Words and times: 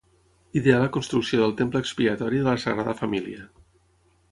Ideà 0.61 0.79
la 0.83 0.87
construcció 0.95 1.41
del 1.43 1.53
Temple 1.59 1.83
Expiatori 1.85 2.41
de 2.41 2.49
la 2.51 2.57
Sagrada 2.67 2.99
Família. 3.05 3.49